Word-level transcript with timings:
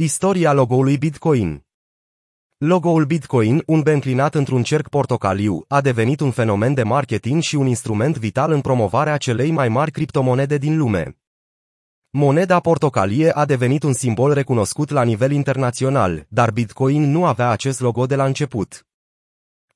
Istoria 0.00 0.52
logo-ului 0.52 0.98
Bitcoin 0.98 1.64
Logo-ul 2.56 3.04
Bitcoin, 3.04 3.62
un 3.66 3.80
B 3.80 3.86
înclinat 3.86 4.34
într-un 4.34 4.62
cerc 4.62 4.88
portocaliu, 4.88 5.64
a 5.68 5.80
devenit 5.80 6.20
un 6.20 6.30
fenomen 6.30 6.74
de 6.74 6.82
marketing 6.82 7.42
și 7.42 7.54
un 7.54 7.66
instrument 7.66 8.18
vital 8.18 8.52
în 8.52 8.60
promovarea 8.60 9.16
celei 9.16 9.50
mai 9.50 9.68
mari 9.68 9.90
criptomonede 9.90 10.58
din 10.58 10.76
lume. 10.76 11.18
Moneda 12.10 12.60
portocalie 12.60 13.30
a 13.30 13.44
devenit 13.44 13.82
un 13.82 13.92
simbol 13.92 14.32
recunoscut 14.32 14.90
la 14.90 15.02
nivel 15.02 15.30
internațional, 15.30 16.26
dar 16.28 16.50
Bitcoin 16.50 17.10
nu 17.10 17.24
avea 17.24 17.48
acest 17.48 17.80
logo 17.80 18.06
de 18.06 18.14
la 18.14 18.24
început. 18.24 18.86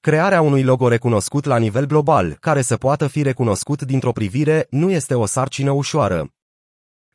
Crearea 0.00 0.40
unui 0.40 0.62
logo 0.62 0.88
recunoscut 0.88 1.44
la 1.44 1.56
nivel 1.56 1.86
global, 1.86 2.36
care 2.40 2.62
să 2.62 2.76
poată 2.76 3.06
fi 3.06 3.22
recunoscut 3.22 3.82
dintr-o 3.82 4.12
privire, 4.12 4.66
nu 4.70 4.90
este 4.90 5.14
o 5.14 5.26
sarcină 5.26 5.70
ușoară. 5.70 6.32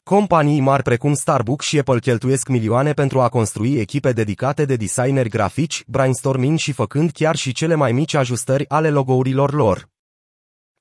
Companii 0.08 0.60
mari 0.60 0.84
precum 0.84 1.14
Starbucks 1.14 1.66
și 1.66 1.80
Apple 1.80 2.00
cheltuiesc 2.00 2.48
milioane 2.48 2.94
pentru 2.94 3.21
a 3.21 3.30
construi 3.30 3.76
echipe 3.80 4.12
dedicate 4.12 4.66
de 4.66 4.76
designeri 4.76 5.29
grafici, 5.29 5.84
brainstorming 5.88 6.57
și 6.57 6.71
făcând 6.71 7.11
chiar 7.11 7.36
și 7.36 7.52
cele 7.52 7.75
mai 7.75 7.92
mici 7.92 8.14
ajustări 8.14 8.70
ale 8.70 8.89
logourilor 8.89 9.54
lor. 9.54 9.89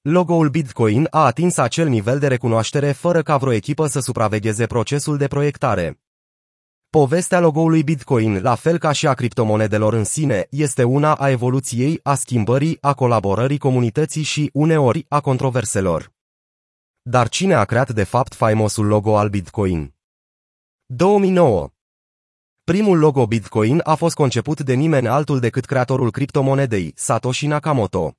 Logo-ul 0.00 0.48
Bitcoin 0.48 1.06
a 1.10 1.24
atins 1.24 1.56
acel 1.56 1.88
nivel 1.88 2.18
de 2.18 2.26
recunoaștere 2.26 2.92
fără 2.92 3.22
ca 3.22 3.36
vreo 3.36 3.52
echipă 3.52 3.86
să 3.86 4.00
supravegheze 4.00 4.66
procesul 4.66 5.16
de 5.16 5.26
proiectare. 5.26 6.00
Povestea 6.90 7.40
logo-ului 7.40 7.82
Bitcoin, 7.82 8.40
la 8.42 8.54
fel 8.54 8.78
ca 8.78 8.92
și 8.92 9.06
a 9.06 9.14
criptomonedelor 9.14 9.92
în 9.92 10.04
sine, 10.04 10.46
este 10.50 10.82
una 10.82 11.14
a 11.14 11.30
evoluției, 11.30 12.00
a 12.02 12.14
schimbării, 12.14 12.78
a 12.80 12.94
colaborării 12.94 13.58
comunității 13.58 14.22
și, 14.22 14.50
uneori, 14.52 15.06
a 15.08 15.20
controverselor. 15.20 16.14
Dar 17.08 17.28
cine 17.28 17.54
a 17.54 17.64
creat 17.64 17.90
de 17.90 18.04
fapt 18.04 18.34
faimosul 18.34 18.86
logo 18.86 19.16
al 19.16 19.28
Bitcoin? 19.28 19.94
2009 20.86 21.68
Primul 22.64 22.98
logo 22.98 23.26
Bitcoin 23.26 23.80
a 23.84 23.94
fost 23.94 24.14
conceput 24.14 24.60
de 24.60 24.74
nimeni 24.74 25.08
altul 25.08 25.40
decât 25.40 25.64
creatorul 25.64 26.10
criptomonedei, 26.10 26.92
Satoshi 26.96 27.46
Nakamoto. 27.46 28.12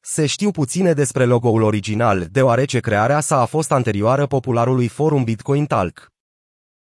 Se 0.00 0.26
știu 0.26 0.50
puține 0.50 0.92
despre 0.92 1.24
logo-ul 1.24 1.62
original, 1.62 2.26
deoarece 2.30 2.80
crearea 2.80 3.20
sa 3.20 3.40
a 3.40 3.44
fost 3.44 3.72
anterioară 3.72 4.26
popularului 4.26 4.88
forum 4.88 5.24
Bitcoin 5.24 5.66
Talk. 5.66 6.12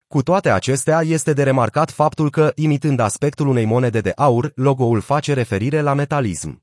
Cu 0.07 0.23
toate 0.23 0.49
acestea, 0.49 1.01
este 1.01 1.33
de 1.33 1.43
remarcat 1.43 1.91
faptul 1.91 2.29
că, 2.29 2.51
imitând 2.55 2.99
aspectul 2.99 3.47
unei 3.47 3.65
monede 3.65 4.01
de 4.01 4.11
aur, 4.15 4.51
logo-ul 4.55 5.01
face 5.01 5.33
referire 5.33 5.81
la 5.81 5.93
metalism. 5.93 6.60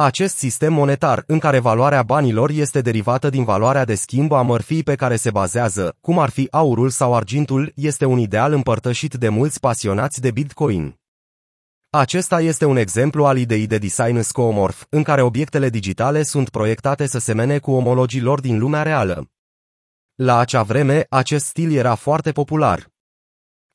Acest 0.00 0.36
sistem 0.36 0.72
monetar, 0.72 1.24
în 1.26 1.38
care 1.38 1.58
valoarea 1.58 2.02
banilor 2.02 2.50
este 2.50 2.80
derivată 2.80 3.30
din 3.30 3.44
valoarea 3.44 3.84
de 3.84 3.94
schimb 3.94 4.32
a 4.32 4.42
mărfii 4.42 4.82
pe 4.82 4.94
care 4.94 5.16
se 5.16 5.30
bazează, 5.30 5.96
cum 6.00 6.18
ar 6.18 6.30
fi 6.30 6.48
aurul 6.50 6.90
sau 6.90 7.14
argintul, 7.14 7.72
este 7.74 8.04
un 8.04 8.18
ideal 8.18 8.52
împărtășit 8.52 9.14
de 9.14 9.28
mulți 9.28 9.60
pasionați 9.60 10.20
de 10.20 10.30
Bitcoin. 10.30 10.98
Acesta 11.90 12.40
este 12.40 12.64
un 12.64 12.76
exemplu 12.76 13.26
al 13.26 13.38
ideii 13.38 13.66
de 13.66 13.78
design 13.78 14.20
scomorph, 14.20 14.80
în 14.88 15.02
care 15.02 15.22
obiectele 15.22 15.68
digitale 15.68 16.22
sunt 16.22 16.48
proiectate 16.48 17.06
să 17.06 17.18
semene 17.18 17.58
cu 17.58 17.70
omologii 17.70 18.20
lor 18.20 18.40
din 18.40 18.58
lumea 18.58 18.82
reală. 18.82 19.30
La 20.14 20.38
acea 20.38 20.62
vreme, 20.62 21.06
acest 21.08 21.44
stil 21.44 21.76
era 21.76 21.94
foarte 21.94 22.32
popular. 22.32 22.97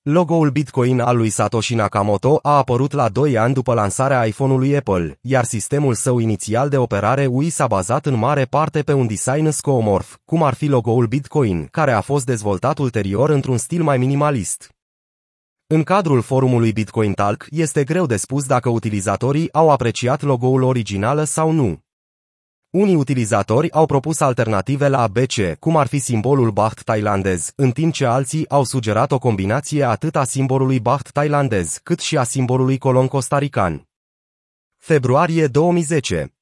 Logo-ul 0.05 0.49
Bitcoin 0.49 0.99
al 0.99 1.17
lui 1.17 1.29
Satoshi 1.29 1.75
Nakamoto 1.75 2.39
a 2.41 2.57
apărut 2.57 2.91
la 2.91 3.09
2 3.09 3.37
ani 3.37 3.53
după 3.53 3.73
lansarea 3.73 4.25
iPhone-ului 4.25 4.75
Apple, 4.75 5.17
iar 5.21 5.43
sistemul 5.43 5.93
său 5.93 6.19
inițial 6.19 6.69
de 6.69 6.77
operare 6.77 7.25
UI 7.25 7.49
s-a 7.49 7.67
bazat 7.67 8.05
în 8.05 8.15
mare 8.15 8.45
parte 8.45 8.81
pe 8.81 8.93
un 8.93 9.07
design 9.07 9.49
scomorph, 9.49 10.13
cum 10.25 10.43
ar 10.43 10.53
fi 10.53 10.67
logo-ul 10.67 11.05
Bitcoin, 11.05 11.67
care 11.71 11.91
a 11.91 12.01
fost 12.01 12.25
dezvoltat 12.25 12.77
ulterior 12.77 13.29
într-un 13.29 13.57
stil 13.57 13.83
mai 13.83 13.97
minimalist. 13.97 14.69
În 15.67 15.83
cadrul 15.83 16.21
forumului 16.21 16.71
Bitcoin 16.71 17.13
Talk, 17.13 17.45
este 17.49 17.83
greu 17.83 18.05
de 18.05 18.17
spus 18.17 18.45
dacă 18.45 18.69
utilizatorii 18.69 19.53
au 19.53 19.69
apreciat 19.69 20.21
logo-ul 20.21 20.61
original 20.63 21.25
sau 21.25 21.51
nu. 21.51 21.82
Unii 22.73 22.95
utilizatori 22.95 23.71
au 23.71 23.85
propus 23.85 24.19
alternative 24.19 24.87
la 24.87 25.01
ABC, 25.01 25.55
cum 25.59 25.77
ar 25.77 25.87
fi 25.87 25.99
simbolul 25.99 26.51
Baht 26.51 26.83
tailandez, 26.83 27.51
în 27.55 27.71
timp 27.71 27.93
ce 27.93 28.05
alții 28.05 28.49
au 28.49 28.63
sugerat 28.63 29.11
o 29.11 29.19
combinație 29.19 29.83
atât 29.83 30.15
a 30.15 30.23
simbolului 30.23 30.79
Baht 30.79 31.11
tailandez, 31.11 31.79
cât 31.83 31.99
și 31.99 32.17
a 32.17 32.23
simbolului 32.23 32.77
colon 32.77 33.07
costarican. 33.07 33.87
Februarie 34.77 35.47
2010 35.47 36.35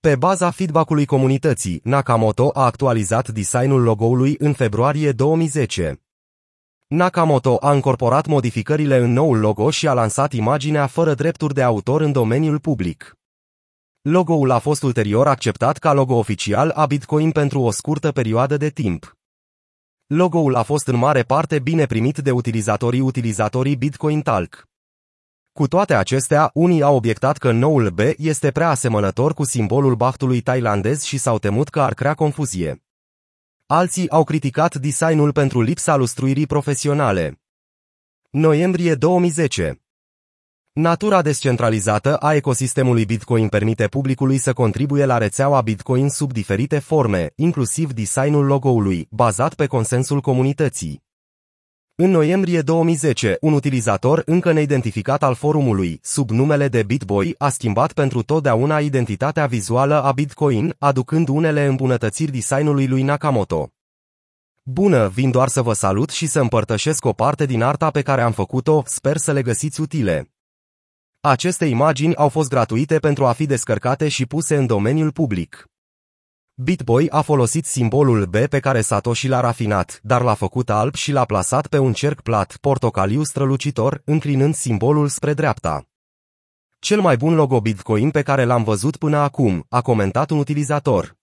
Pe 0.00 0.16
baza 0.16 0.50
feedback-ului 0.50 1.04
comunității, 1.04 1.80
Nakamoto 1.84 2.50
a 2.54 2.64
actualizat 2.64 3.28
designul 3.28 3.82
logo-ului 3.82 4.34
în 4.38 4.52
februarie 4.52 5.12
2010. 5.12 6.02
Nakamoto 6.86 7.56
a 7.60 7.72
încorporat 7.72 8.26
modificările 8.26 8.96
în 8.96 9.12
noul 9.12 9.38
logo 9.38 9.70
și 9.70 9.88
a 9.88 9.92
lansat 9.92 10.32
imaginea 10.32 10.86
fără 10.86 11.14
drepturi 11.14 11.54
de 11.54 11.62
autor 11.62 12.00
în 12.00 12.12
domeniul 12.12 12.58
public. 12.58 13.19
Logo-ul 14.02 14.50
a 14.50 14.58
fost 14.58 14.82
ulterior 14.82 15.26
acceptat 15.26 15.78
ca 15.78 15.92
logo 15.92 16.14
oficial 16.14 16.70
a 16.70 16.86
Bitcoin 16.86 17.30
pentru 17.30 17.60
o 17.60 17.70
scurtă 17.70 18.12
perioadă 18.12 18.56
de 18.56 18.68
timp. 18.68 19.16
Logo-ul 20.06 20.54
a 20.54 20.62
fost 20.62 20.86
în 20.86 20.96
mare 20.96 21.22
parte 21.22 21.58
bine 21.58 21.86
primit 21.86 22.18
de 22.18 22.30
utilizatorii 22.30 23.00
utilizatorii 23.00 23.76
Bitcoin 23.76 24.20
Talk. 24.20 24.68
Cu 25.52 25.68
toate 25.68 25.94
acestea, 25.94 26.50
unii 26.54 26.82
au 26.82 26.96
obiectat 26.96 27.36
că 27.36 27.52
noul 27.52 27.90
B 27.90 27.98
este 28.16 28.50
prea 28.50 28.68
asemănător 28.68 29.34
cu 29.34 29.44
simbolul 29.44 29.94
bahtului 29.94 30.40
tailandez 30.40 31.02
și 31.02 31.18
s-au 31.18 31.38
temut 31.38 31.68
că 31.68 31.80
ar 31.80 31.94
crea 31.94 32.14
confuzie. 32.14 32.82
Alții 33.66 34.10
au 34.10 34.24
criticat 34.24 34.74
designul 34.74 35.32
pentru 35.32 35.60
lipsa 35.60 35.96
lustruirii 35.96 36.46
profesionale. 36.46 37.40
Noiembrie 38.30 38.94
2010 38.94 39.79
Natura 40.72 41.22
descentralizată 41.22 42.16
a 42.16 42.34
ecosistemului 42.34 43.04
Bitcoin 43.04 43.48
permite 43.48 43.86
publicului 43.86 44.38
să 44.38 44.52
contribuie 44.52 45.04
la 45.04 45.18
rețeaua 45.18 45.60
Bitcoin 45.60 46.08
sub 46.08 46.32
diferite 46.32 46.78
forme, 46.78 47.32
inclusiv 47.34 47.92
designul 47.92 48.46
logo-ului, 48.46 49.06
bazat 49.10 49.54
pe 49.54 49.66
consensul 49.66 50.20
comunității. 50.20 51.02
În 51.94 52.10
noiembrie 52.10 52.60
2010, 52.60 53.36
un 53.40 53.52
utilizator 53.52 54.22
încă 54.26 54.52
neidentificat 54.52 55.22
al 55.22 55.34
forumului, 55.34 55.98
sub 56.02 56.30
numele 56.30 56.68
de 56.68 56.82
BitBoy, 56.82 57.34
a 57.38 57.48
schimbat 57.48 57.92
pentru 57.92 58.22
totdeauna 58.22 58.78
identitatea 58.78 59.46
vizuală 59.46 60.02
a 60.02 60.12
Bitcoin, 60.12 60.74
aducând 60.78 61.28
unele 61.28 61.66
îmbunătățiri 61.66 62.32
designului 62.32 62.86
lui 62.86 63.02
Nakamoto. 63.02 63.72
Bună, 64.62 65.08
vin 65.08 65.30
doar 65.30 65.48
să 65.48 65.62
vă 65.62 65.72
salut 65.72 66.10
și 66.10 66.26
să 66.26 66.40
împărtășesc 66.40 67.04
o 67.04 67.12
parte 67.12 67.46
din 67.46 67.62
arta 67.62 67.90
pe 67.90 68.02
care 68.02 68.22
am 68.22 68.32
făcut-o, 68.32 68.82
sper 68.86 69.16
să 69.16 69.32
le 69.32 69.42
găsiți 69.42 69.80
utile. 69.80 70.30
Aceste 71.22 71.64
imagini 71.64 72.14
au 72.14 72.28
fost 72.28 72.48
gratuite 72.48 72.98
pentru 72.98 73.26
a 73.26 73.32
fi 73.32 73.46
descărcate 73.46 74.08
și 74.08 74.26
puse 74.26 74.56
în 74.56 74.66
domeniul 74.66 75.12
public. 75.12 75.64
BitBoy 76.54 77.08
a 77.10 77.20
folosit 77.20 77.66
simbolul 77.66 78.26
B 78.26 78.36
pe 78.36 78.60
care 78.60 78.80
Satoshi 78.80 79.28
l-a 79.28 79.40
rafinat, 79.40 80.00
dar 80.02 80.22
l-a 80.22 80.34
făcut 80.34 80.70
alb 80.70 80.94
și 80.94 81.12
l-a 81.12 81.24
plasat 81.24 81.66
pe 81.66 81.78
un 81.78 81.92
cerc 81.92 82.20
plat, 82.20 82.56
portocaliu 82.60 83.22
strălucitor, 83.22 84.02
înclinând 84.04 84.54
simbolul 84.54 85.08
spre 85.08 85.34
dreapta. 85.34 85.88
Cel 86.78 87.00
mai 87.00 87.16
bun 87.16 87.34
logo 87.34 87.60
Bitcoin 87.60 88.10
pe 88.10 88.22
care 88.22 88.44
l-am 88.44 88.62
văzut 88.62 88.96
până 88.96 89.16
acum, 89.16 89.66
a 89.68 89.80
comentat 89.80 90.30
un 90.30 90.38
utilizator. 90.38 91.16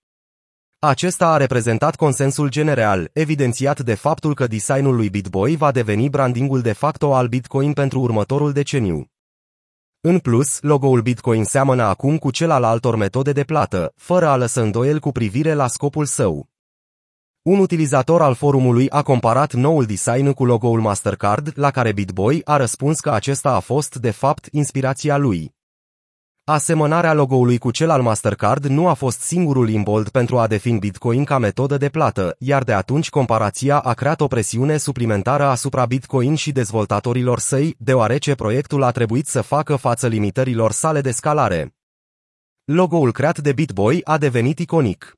Acesta 0.79 1.28
a 1.28 1.38
reprezentat 1.38 1.96
consensul 1.96 2.50
general, 2.50 3.09
evidențiat 3.14 3.79
de 3.79 3.94
faptul 3.94 4.34
că 4.34 4.47
designul 4.47 4.96
lui 4.96 5.09
BitBoy 5.09 5.56
va 5.56 5.72
deveni 5.72 6.09
brandingul 6.09 6.62
de 6.62 6.74
facto 6.74 7.16
al 7.16 7.28
Bitcoin 7.28 7.74
pentru 7.74 8.00
următorul 8.00 8.52
deceniu. 8.52 9.12
În 10.09 10.19
plus, 10.19 10.62
logo-ul 10.62 11.01
Bitcoin 11.01 11.44
seamănă 11.44 11.84
acum 11.84 12.18
cu 12.18 12.31
cel 12.31 12.51
al 12.51 12.63
altor 12.63 12.95
metode 12.95 13.31
de 13.31 13.44
plată, 13.44 13.94
fără 13.95 14.28
a 14.28 14.35
lăsa 14.35 14.62
îndoiel 14.62 15.00
cu 15.00 15.12
privire 15.12 15.53
la 15.53 15.68
scopul 15.68 16.06
său. 16.06 16.50
Un 17.41 17.59
utilizator 17.59 18.22
al 18.22 18.35
forumului 18.35 18.90
a 18.90 19.01
comparat 19.01 19.53
noul 19.53 19.85
design 19.85 20.31
cu 20.31 20.46
logo-ul 20.46 20.81
Mastercard, 20.81 21.51
la 21.56 21.72
care 21.72 21.91
BitBoy 21.91 22.41
a 22.44 22.58
răspuns 22.58 22.99
că 22.99 23.11
acesta 23.11 23.52
a 23.52 23.59
fost, 23.59 23.96
de 23.96 24.11
fapt, 24.11 24.47
inspirația 24.52 25.17
lui. 25.17 25.55
Asemănarea 26.49 27.14
logo-ului 27.14 27.58
cu 27.58 27.72
cel 27.72 27.90
al 27.90 28.02
Mastercard 28.02 28.66
nu 28.66 28.88
a 28.88 28.94
fost 28.94 29.20
singurul 29.20 29.70
imbold 29.70 30.09
pentru 30.09 30.38
a 30.38 30.47
defini 30.47 30.79
Bitcoin 30.79 31.23
ca 31.23 31.38
metodă 31.38 31.78
de 31.78 31.90
plată, 31.90 32.35
iar 32.40 32.64
de 32.64 32.73
atunci 32.73 33.09
comparația 33.09 33.79
a 33.79 33.94
creat 33.94 34.22
o 34.22 34.28
presiune 34.28 34.78
suplimentară 34.78 35.44
asupra 35.44 35.85
Bitcoin 35.85 36.35
și 36.35 36.52
dezvoltatorilor 36.52 37.40
săi, 37.40 37.76
deoarece 37.78 38.35
proiectul 38.35 38.84
a 38.84 38.91
trebuit 38.91 39.28
să 39.28 39.41
facă 39.41 39.76
față 39.76 40.08
limitărilor 40.08 40.72
sale 40.72 41.02
de 41.02 41.11
scalare. 41.11 41.76
Logo-ul 42.64 43.11
creat 43.11 43.40
de 43.40 43.53
BitBoy 43.53 44.02
a 44.03 44.17
devenit 44.17 44.59
iconic. 44.59 45.17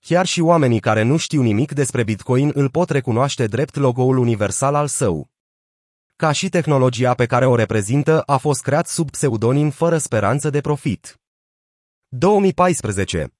Chiar 0.00 0.26
și 0.26 0.40
oamenii 0.40 0.80
care 0.80 1.02
nu 1.02 1.16
știu 1.16 1.42
nimic 1.42 1.72
despre 1.72 2.02
Bitcoin 2.02 2.50
îl 2.54 2.68
pot 2.68 2.90
recunoaște 2.90 3.46
drept 3.46 3.76
logo-ul 3.76 4.16
universal 4.16 4.74
al 4.74 4.86
său 4.86 5.32
ca 6.16 6.32
și 6.32 6.48
tehnologia 6.48 7.14
pe 7.14 7.26
care 7.26 7.46
o 7.46 7.54
reprezintă, 7.54 8.20
a 8.20 8.36
fost 8.36 8.62
creat 8.62 8.86
sub 8.86 9.10
pseudonim 9.10 9.70
fără 9.70 9.98
speranță 9.98 10.50
de 10.50 10.60
profit. 10.60 11.20
2014 12.08 13.34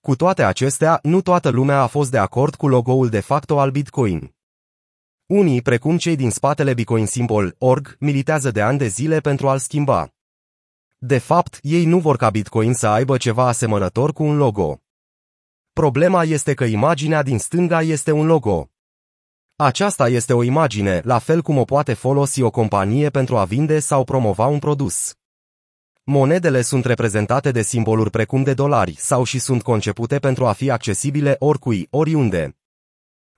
Cu 0.00 0.16
toate 0.16 0.42
acestea, 0.42 0.98
nu 1.02 1.20
toată 1.20 1.48
lumea 1.48 1.80
a 1.80 1.86
fost 1.86 2.10
de 2.10 2.18
acord 2.18 2.54
cu 2.54 2.68
logo-ul 2.68 3.08
de 3.08 3.20
facto 3.20 3.60
al 3.60 3.70
Bitcoin. 3.70 4.34
Unii, 5.26 5.62
precum 5.62 5.96
cei 5.96 6.16
din 6.16 6.30
spatele 6.30 6.74
Bitcoin 6.74 7.06
Symbol, 7.06 7.54
org, 7.58 7.96
militează 8.00 8.50
de 8.50 8.62
ani 8.62 8.78
de 8.78 8.86
zile 8.86 9.20
pentru 9.20 9.48
a-l 9.48 9.58
schimba. 9.58 10.08
De 10.98 11.18
fapt, 11.18 11.58
ei 11.62 11.84
nu 11.84 11.98
vor 11.98 12.16
ca 12.16 12.30
Bitcoin 12.30 12.74
să 12.74 12.86
aibă 12.86 13.16
ceva 13.16 13.46
asemănător 13.46 14.12
cu 14.12 14.22
un 14.22 14.36
logo. 14.36 14.80
Problema 15.72 16.24
este 16.24 16.54
că 16.54 16.64
imaginea 16.64 17.22
din 17.22 17.38
stânga 17.38 17.82
este 17.82 18.10
un 18.10 18.26
logo. 18.26 18.71
Aceasta 19.56 20.08
este 20.08 20.32
o 20.32 20.42
imagine, 20.42 21.00
la 21.04 21.18
fel 21.18 21.42
cum 21.42 21.58
o 21.58 21.64
poate 21.64 21.92
folosi 21.92 22.42
o 22.42 22.50
companie 22.50 23.10
pentru 23.10 23.36
a 23.36 23.44
vinde 23.44 23.78
sau 23.78 24.04
promova 24.04 24.46
un 24.46 24.58
produs. 24.58 25.14
Monedele 26.04 26.62
sunt 26.62 26.84
reprezentate 26.84 27.50
de 27.50 27.62
simboluri 27.62 28.10
precum 28.10 28.42
de 28.42 28.54
dolari 28.54 28.94
sau 28.98 29.24
și 29.24 29.38
sunt 29.38 29.62
concepute 29.62 30.18
pentru 30.18 30.46
a 30.46 30.52
fi 30.52 30.70
accesibile 30.70 31.36
oricui, 31.38 31.86
oriunde. 31.90 32.56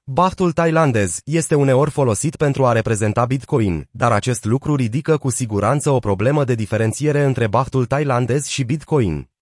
Bahtul 0.04 0.52
thailandez 0.52 1.20
este 1.24 1.54
uneori 1.54 1.90
folosit 1.90 2.36
pentru 2.36 2.66
a 2.66 2.72
reprezenta 2.72 3.24
Bitcoin, 3.24 3.88
dar 3.90 4.12
acest 4.12 4.44
lucru 4.44 4.74
ridică 4.74 5.16
cu 5.16 5.30
siguranță 5.30 5.90
o 5.90 5.98
problemă 5.98 6.44
de 6.44 6.54
diferențiere 6.54 7.22
între 7.22 7.46
bahtul 7.46 7.86
thailandez 7.86 8.46
și 8.46 8.64
Bitcoin. 8.64 9.33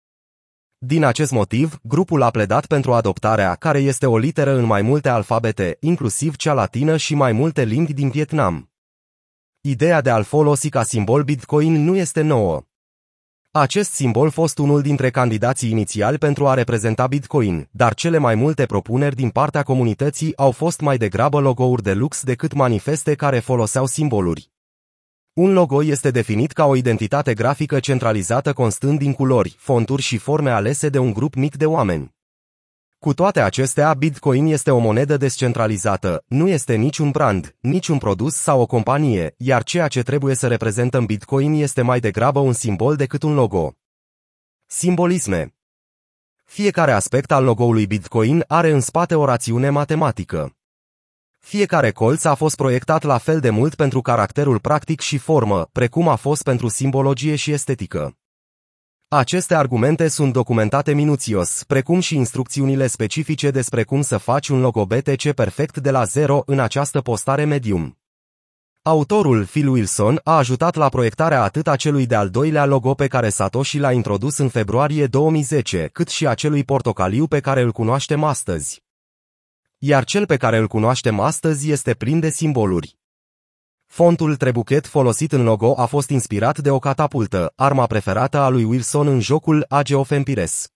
Din 0.83 1.03
acest 1.03 1.31
motiv, 1.31 1.79
grupul 1.83 2.21
a 2.21 2.29
pledat 2.29 2.65
pentru 2.65 2.93
adoptarea, 2.93 3.55
care 3.55 3.79
este 3.79 4.05
o 4.05 4.17
literă 4.17 4.55
în 4.55 4.65
mai 4.65 4.81
multe 4.81 5.09
alfabete, 5.09 5.77
inclusiv 5.79 6.35
cea 6.35 6.53
latină 6.53 6.97
și 6.97 7.15
mai 7.15 7.31
multe 7.31 7.63
limbi 7.63 7.93
din 7.93 8.09
Vietnam. 8.09 8.69
Ideea 9.61 10.01
de 10.01 10.09
a-l 10.09 10.23
folosi 10.23 10.69
ca 10.69 10.83
simbol 10.83 11.23
Bitcoin 11.23 11.83
nu 11.83 11.95
este 11.95 12.21
nouă. 12.21 12.61
Acest 13.51 13.91
simbol 13.91 14.29
fost 14.29 14.57
unul 14.57 14.81
dintre 14.81 15.09
candidații 15.09 15.69
inițiali 15.69 16.17
pentru 16.17 16.47
a 16.47 16.53
reprezenta 16.53 17.07
Bitcoin, 17.07 17.67
dar 17.71 17.93
cele 17.93 18.17
mai 18.17 18.35
multe 18.35 18.65
propuneri 18.65 19.15
din 19.15 19.29
partea 19.29 19.63
comunității 19.63 20.37
au 20.37 20.51
fost 20.51 20.79
mai 20.79 20.97
degrabă 20.97 21.39
logo-uri 21.39 21.83
de 21.83 21.93
lux 21.93 22.23
decât 22.23 22.53
manifeste 22.53 23.15
care 23.15 23.39
foloseau 23.39 23.85
simboluri. 23.85 24.50
Un 25.33 25.53
logo 25.53 25.83
este 25.83 26.11
definit 26.11 26.51
ca 26.51 26.65
o 26.65 26.75
identitate 26.75 27.33
grafică 27.33 27.79
centralizată 27.79 28.53
constând 28.53 28.99
din 28.99 29.13
culori, 29.13 29.55
fonturi 29.57 30.01
și 30.01 30.17
forme 30.17 30.49
alese 30.49 30.89
de 30.89 30.97
un 30.97 31.13
grup 31.13 31.35
mic 31.35 31.55
de 31.55 31.65
oameni. 31.65 32.15
Cu 32.99 33.13
toate 33.13 33.41
acestea, 33.41 33.93
Bitcoin 33.93 34.45
este 34.45 34.71
o 34.71 34.77
monedă 34.77 35.17
descentralizată, 35.17 36.23
nu 36.27 36.47
este 36.47 36.75
niciun 36.75 37.09
brand, 37.11 37.55
niciun 37.59 37.97
produs 37.97 38.35
sau 38.35 38.61
o 38.61 38.65
companie, 38.65 39.33
iar 39.37 39.63
ceea 39.63 39.87
ce 39.87 40.01
trebuie 40.01 40.35
să 40.35 40.47
reprezentăm 40.47 41.05
Bitcoin 41.05 41.53
este 41.53 41.81
mai 41.81 41.99
degrabă 41.99 42.39
un 42.39 42.53
simbol 42.53 42.95
decât 42.95 43.23
un 43.23 43.33
logo. 43.33 43.73
Simbolisme 44.65 45.55
Fiecare 46.43 46.91
aspect 46.91 47.31
al 47.31 47.43
logo-ului 47.43 47.87
Bitcoin 47.87 48.43
are 48.47 48.71
în 48.71 48.79
spate 48.79 49.15
o 49.15 49.25
rațiune 49.25 49.69
matematică. 49.69 50.55
Fiecare 51.43 51.91
colț 51.91 52.23
a 52.23 52.33
fost 52.33 52.55
proiectat 52.55 53.03
la 53.03 53.17
fel 53.17 53.39
de 53.39 53.49
mult 53.49 53.75
pentru 53.75 54.01
caracterul 54.01 54.59
practic 54.59 54.99
și 54.99 55.17
formă, 55.17 55.69
precum 55.71 56.07
a 56.07 56.15
fost 56.15 56.43
pentru 56.43 56.67
simbologie 56.67 57.35
și 57.35 57.51
estetică. 57.51 58.15
Aceste 59.07 59.55
argumente 59.55 60.07
sunt 60.07 60.33
documentate 60.33 60.93
minuțios, 60.93 61.63
precum 61.67 61.99
și 61.99 62.15
instrucțiunile 62.15 62.87
specifice 62.87 63.49
despre 63.49 63.83
cum 63.83 64.01
să 64.01 64.17
faci 64.17 64.47
un 64.47 64.59
logo 64.59 64.85
BTC 64.85 65.31
perfect 65.31 65.77
de 65.77 65.91
la 65.91 66.03
zero 66.03 66.43
în 66.45 66.59
această 66.59 67.01
postare 67.01 67.43
medium. 67.43 67.97
Autorul 68.81 69.45
Phil 69.45 69.67
Wilson 69.67 70.19
a 70.23 70.37
ajutat 70.37 70.75
la 70.75 70.89
proiectarea 70.89 71.43
atât 71.43 71.67
a 71.67 71.75
celui 71.75 72.05
de-al 72.05 72.29
doilea 72.29 72.65
logo 72.65 72.93
pe 72.93 73.07
care 73.07 73.29
Satoshi 73.29 73.79
l-a 73.79 73.91
introdus 73.91 74.37
în 74.37 74.49
februarie 74.49 75.07
2010, 75.07 75.89
cât 75.93 76.07
și 76.07 76.27
a 76.27 76.33
celui 76.33 76.63
portocaliu 76.63 77.27
pe 77.27 77.39
care 77.39 77.61
îl 77.61 77.71
cunoaștem 77.71 78.23
astăzi. 78.23 78.81
Iar 79.83 80.03
cel 80.03 80.25
pe 80.25 80.37
care 80.37 80.57
îl 80.57 80.67
cunoaștem 80.67 81.19
astăzi 81.19 81.71
este 81.71 81.93
plin 81.93 82.19
de 82.19 82.29
simboluri. 82.29 82.97
Fontul 83.85 84.35
trebuchet 84.35 84.87
folosit 84.87 85.31
în 85.31 85.43
logo 85.43 85.79
a 85.79 85.85
fost 85.85 86.09
inspirat 86.09 86.59
de 86.59 86.69
o 86.71 86.79
catapultă, 86.79 87.53
arma 87.55 87.85
preferată 87.85 88.37
a 88.37 88.49
lui 88.49 88.63
Wilson 88.63 89.07
în 89.07 89.19
jocul 89.19 89.65
Age 89.69 89.95
of 89.95 90.11
Empires. 90.11 90.67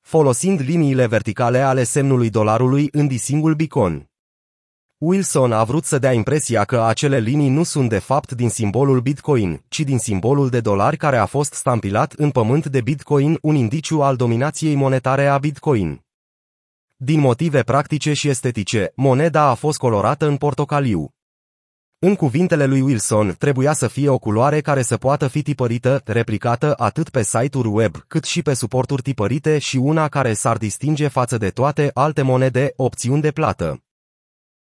Folosind 0.00 0.60
liniile 0.60 1.06
verticale 1.06 1.58
ale 1.58 1.84
semnului 1.84 2.30
dolarului 2.30 2.88
în 2.92 3.06
disingul 3.06 3.54
bicon. 3.54 4.10
Wilson 4.98 5.52
a 5.52 5.64
vrut 5.64 5.84
să 5.84 5.98
dea 5.98 6.12
impresia 6.12 6.64
că 6.64 6.82
acele 6.82 7.18
linii 7.18 7.48
nu 7.48 7.62
sunt 7.62 7.88
de 7.88 7.98
fapt 7.98 8.32
din 8.32 8.48
simbolul 8.48 9.00
Bitcoin, 9.00 9.64
ci 9.68 9.80
din 9.80 9.98
simbolul 9.98 10.48
de 10.48 10.60
dolar 10.60 10.96
care 10.96 11.16
a 11.16 11.26
fost 11.26 11.52
stampilat 11.52 12.12
în 12.12 12.30
pământ 12.30 12.66
de 12.66 12.80
Bitcoin, 12.80 13.38
un 13.42 13.54
indiciu 13.54 14.02
al 14.02 14.16
dominației 14.16 14.74
monetare 14.74 15.26
a 15.26 15.38
Bitcoin. 15.38 16.06
Din 17.00 17.20
motive 17.20 17.62
practice 17.62 18.12
și 18.12 18.28
estetice, 18.28 18.92
moneda 18.94 19.42
a 19.42 19.54
fost 19.54 19.78
colorată 19.78 20.26
în 20.26 20.36
portocaliu. 20.36 21.14
În 21.98 22.14
cuvintele 22.14 22.66
lui 22.66 22.80
Wilson, 22.80 23.34
trebuia 23.38 23.72
să 23.72 23.86
fie 23.88 24.08
o 24.08 24.18
culoare 24.18 24.60
care 24.60 24.82
să 24.82 24.96
poată 24.96 25.28
fi 25.28 25.42
tipărită, 25.42 26.02
replicată 26.04 26.74
atât 26.76 27.08
pe 27.08 27.22
site-uri 27.22 27.68
web, 27.68 27.96
cât 28.08 28.24
și 28.24 28.42
pe 28.42 28.54
suporturi 28.54 29.02
tipărite 29.02 29.58
și 29.58 29.76
una 29.76 30.08
care 30.08 30.32
s-ar 30.32 30.56
distinge 30.56 31.08
față 31.08 31.38
de 31.38 31.50
toate 31.50 31.90
alte 31.94 32.22
monede, 32.22 32.72
opțiuni 32.76 33.22
de 33.22 33.30
plată. 33.30 33.82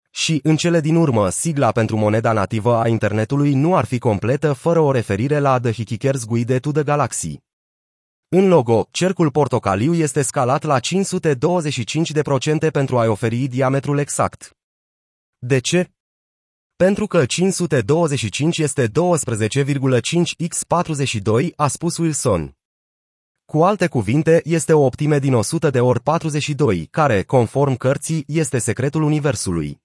Și, 0.09 0.39
în 0.43 0.55
cele 0.55 0.79
din 0.79 0.95
urmă, 0.95 1.29
sigla 1.29 1.71
pentru 1.71 1.97
moneda 1.97 2.31
nativă 2.31 2.75
a 2.75 2.87
internetului 2.87 3.53
nu 3.53 3.75
ar 3.75 3.85
fi 3.85 3.97
completă 3.97 4.53
fără 4.53 4.79
o 4.79 4.91
referire 4.91 5.39
la 5.39 5.59
The 5.59 5.71
Hitchhiker's 5.71 6.25
Guide 6.27 6.59
to 6.59 6.71
the 6.71 6.83
Galaxy. 6.83 7.44
În 8.27 8.47
logo, 8.47 8.87
cercul 8.91 9.31
portocaliu 9.31 9.93
este 9.93 10.21
scalat 10.21 10.63
la 10.63 10.79
525% 10.79 10.83
pentru 12.71 12.97
a-i 12.97 13.07
oferi 13.07 13.47
diametrul 13.47 13.97
exact. 13.97 14.57
De 15.37 15.59
ce? 15.59 15.93
Pentru 16.75 17.07
că 17.07 17.25
525 17.25 18.57
este 18.57 18.87
12,5x42, 18.87 18.91
a 21.55 21.67
spus 21.67 21.97
Wilson. 21.97 22.57
Cu 23.45 23.63
alte 23.63 23.87
cuvinte, 23.87 24.41
este 24.43 24.73
o 24.73 24.85
optime 24.85 25.19
din 25.19 25.33
100 25.33 25.69
de 25.69 25.79
ori 25.79 26.01
42, 26.01 26.85
care, 26.85 27.23
conform 27.23 27.75
cărții, 27.75 28.23
este 28.27 28.57
secretul 28.57 29.01
universului. 29.01 29.83